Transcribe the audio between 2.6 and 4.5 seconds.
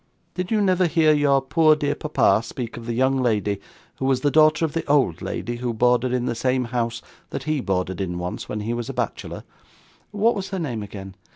of the young lady who was the